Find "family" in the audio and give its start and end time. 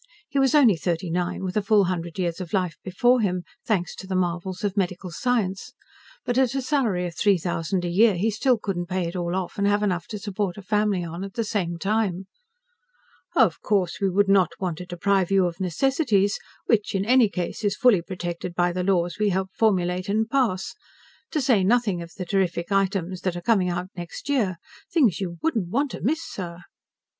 10.63-11.03